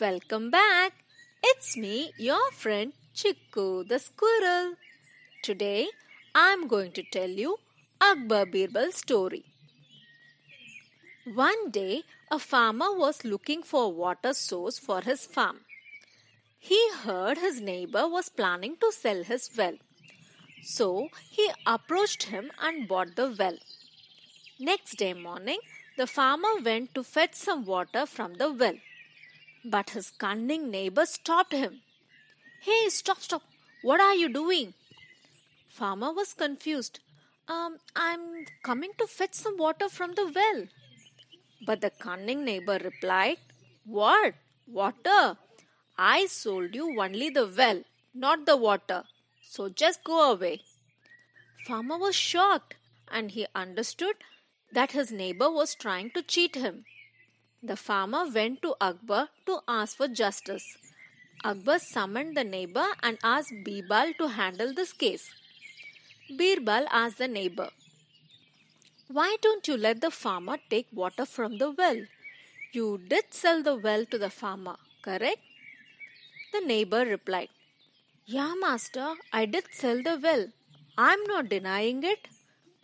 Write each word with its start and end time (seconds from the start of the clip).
Welcome 0.00 0.50
back. 0.50 0.94
It's 1.44 1.76
me, 1.76 2.12
your 2.16 2.50
friend 2.52 2.94
Chikku 3.14 3.86
the 3.86 3.98
squirrel. 3.98 4.76
Today 5.42 5.88
I'm 6.34 6.68
going 6.68 6.92
to 6.92 7.02
tell 7.12 7.28
you 7.28 7.58
Akbar 8.00 8.46
Birbal 8.46 8.92
story. 8.92 9.44
One 11.34 11.70
day 11.70 12.04
a 12.30 12.38
farmer 12.38 12.90
was 12.96 13.24
looking 13.26 13.62
for 13.62 13.84
a 13.84 13.88
water 13.90 14.32
source 14.32 14.78
for 14.78 15.02
his 15.02 15.26
farm. 15.26 15.58
He 16.58 16.80
heard 17.02 17.36
his 17.36 17.60
neighbor 17.60 18.08
was 18.08 18.30
planning 18.30 18.76
to 18.80 18.92
sell 18.92 19.22
his 19.22 19.50
well. 19.54 19.76
So 20.62 21.08
he 21.30 21.50
approached 21.66 22.22
him 22.22 22.52
and 22.58 22.88
bought 22.88 23.16
the 23.16 23.34
well. 23.38 23.58
Next 24.58 24.94
day 24.94 25.12
morning, 25.12 25.58
the 25.98 26.06
farmer 26.06 26.54
went 26.64 26.94
to 26.94 27.02
fetch 27.02 27.34
some 27.34 27.66
water 27.66 28.06
from 28.06 28.34
the 28.34 28.50
well. 28.50 28.78
But 29.64 29.90
his 29.90 30.10
cunning 30.10 30.70
neighbor 30.70 31.06
stopped 31.06 31.52
him. 31.52 31.82
Hey, 32.62 32.88
stop, 32.88 33.20
stop. 33.20 33.42
What 33.82 34.00
are 34.00 34.14
you 34.14 34.28
doing? 34.28 34.74
Farmer 35.68 36.12
was 36.12 36.32
confused. 36.32 37.00
Um, 37.48 37.78
I'm 37.94 38.46
coming 38.62 38.92
to 38.98 39.06
fetch 39.06 39.34
some 39.34 39.56
water 39.56 39.88
from 39.88 40.14
the 40.14 40.30
well. 40.34 40.66
But 41.66 41.80
the 41.80 41.90
cunning 41.90 42.44
neighbor 42.44 42.78
replied, 42.82 43.38
What? 43.84 44.34
Water? 44.66 45.36
I 45.98 46.26
sold 46.26 46.74
you 46.74 46.98
only 47.00 47.28
the 47.28 47.46
well, 47.46 47.82
not 48.14 48.46
the 48.46 48.56
water. 48.56 49.04
So 49.42 49.68
just 49.68 50.04
go 50.04 50.32
away. 50.32 50.62
Farmer 51.66 51.98
was 51.98 52.14
shocked 52.14 52.76
and 53.10 53.30
he 53.32 53.46
understood 53.54 54.16
that 54.72 54.92
his 54.92 55.12
neighbor 55.12 55.50
was 55.50 55.74
trying 55.74 56.10
to 56.12 56.22
cheat 56.22 56.54
him. 56.54 56.84
The 57.62 57.76
farmer 57.76 58.26
went 58.26 58.62
to 58.62 58.74
Akbar 58.80 59.28
to 59.46 59.60
ask 59.68 59.96
for 59.96 60.08
justice. 60.08 60.78
Akbar 61.44 61.78
summoned 61.78 62.36
the 62.36 62.44
neighbor 62.44 62.86
and 63.02 63.18
asked 63.22 63.52
Birbal 63.64 64.14
to 64.18 64.28
handle 64.28 64.72
this 64.72 64.92
case. 64.92 65.30
Birbal 66.30 66.86
asked 66.90 67.18
the 67.18 67.28
neighbor, 67.28 67.68
Why 69.08 69.36
don't 69.42 69.68
you 69.68 69.76
let 69.76 70.00
the 70.00 70.10
farmer 70.10 70.56
take 70.70 70.88
water 70.92 71.26
from 71.26 71.58
the 71.58 71.70
well? 71.70 72.00
You 72.72 72.98
did 72.98 73.34
sell 73.34 73.62
the 73.62 73.76
well 73.76 74.06
to 74.06 74.18
the 74.18 74.30
farmer, 74.30 74.76
correct? 75.02 75.40
The 76.52 76.60
neighbor 76.60 77.04
replied, 77.04 77.48
Yeah, 78.24 78.54
master, 78.58 79.14
I 79.32 79.44
did 79.44 79.64
sell 79.72 80.02
the 80.02 80.18
well. 80.22 80.46
I'm 80.96 81.22
not 81.24 81.48
denying 81.48 82.04
it. 82.04 82.26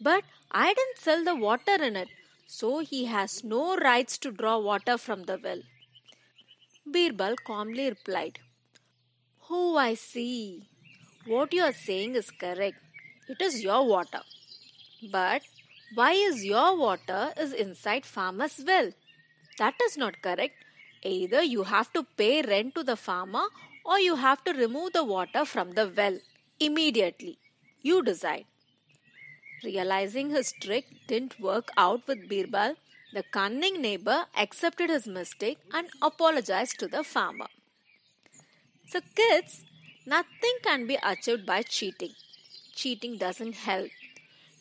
But 0.00 0.24
I 0.50 0.74
didn't 0.74 0.98
sell 0.98 1.24
the 1.24 1.34
water 1.34 1.82
in 1.82 1.96
it, 1.96 2.08
so 2.46 2.78
he 2.78 3.06
has 3.06 3.42
no 3.42 3.76
rights 3.76 4.18
to 4.18 4.30
draw 4.30 4.58
water 4.58 4.96
from 4.96 5.24
the 5.24 5.38
well. 5.42 5.62
Birbal 6.86 7.36
calmly 7.44 7.88
replied, 7.90 8.38
Oh, 9.50 9.76
I 9.76 9.94
see. 9.94 10.68
What 11.26 11.52
you 11.52 11.62
are 11.62 11.72
saying 11.72 12.14
is 12.14 12.30
correct. 12.30 12.78
It 13.28 13.40
is 13.40 13.62
your 13.62 13.84
water. 13.86 14.20
But 15.10 15.42
why 15.94 16.12
is 16.12 16.44
your 16.44 16.76
water 16.76 17.32
is 17.36 17.52
inside 17.52 18.06
farmer's 18.06 18.62
well? 18.64 18.92
That 19.58 19.74
is 19.82 19.96
not 19.96 20.22
correct. 20.22 20.54
Either 21.02 21.42
you 21.42 21.64
have 21.64 21.92
to 21.92 22.04
pay 22.16 22.42
rent 22.42 22.74
to 22.76 22.84
the 22.84 22.96
farmer 22.96 23.46
or 23.84 23.98
you 23.98 24.16
have 24.16 24.42
to 24.44 24.52
remove 24.52 24.92
the 24.92 25.04
water 25.04 25.44
from 25.44 25.72
the 25.72 25.92
well 25.96 26.18
immediately. 26.60 27.38
You 27.82 28.02
decide. 28.02 28.46
Realizing 29.66 30.30
his 30.30 30.52
trick 30.52 30.84
didn't 31.08 31.40
work 31.40 31.70
out 31.76 32.06
with 32.06 32.28
Birbal, 32.28 32.76
the 33.12 33.24
cunning 33.24 33.82
neighbor 33.82 34.26
accepted 34.36 34.90
his 34.90 35.08
mistake 35.08 35.58
and 35.74 35.88
apologized 36.00 36.78
to 36.78 36.86
the 36.86 37.02
farmer. 37.02 37.48
So, 38.86 39.00
kids, 39.16 39.64
nothing 40.06 40.58
can 40.62 40.86
be 40.86 40.96
achieved 41.02 41.44
by 41.46 41.62
cheating. 41.62 42.12
Cheating 42.76 43.16
doesn't 43.18 43.56
help. 43.56 43.90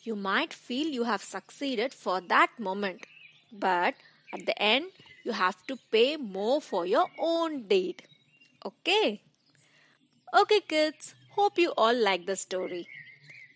You 0.02 0.16
might 0.16 0.52
feel 0.52 0.88
you 0.88 1.04
have 1.04 1.22
succeeded 1.22 1.94
for 1.94 2.20
that 2.22 2.58
moment, 2.58 3.06
but 3.52 3.94
at 4.34 4.44
the 4.44 4.60
end, 4.60 4.86
you 5.22 5.30
have 5.30 5.64
to 5.68 5.78
pay 5.92 6.16
more 6.16 6.60
for 6.60 6.84
your 6.84 7.06
own 7.16 7.68
deed. 7.68 8.02
Okay? 8.64 9.22
Okay, 10.36 10.60
kids, 10.62 11.14
hope 11.36 11.58
you 11.60 11.72
all 11.76 11.94
like 11.94 12.26
the 12.26 12.34
story. 12.34 12.88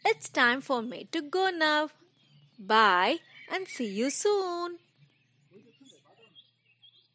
It's 0.05 0.29
time 0.29 0.61
for 0.61 0.83
me 0.83 1.09
to 1.13 1.21
go 1.23 1.51
now. 1.51 1.91
Bye 2.59 3.19
and 3.51 3.69
see 3.69 3.87
you 3.87 4.11
soon. 4.11 4.79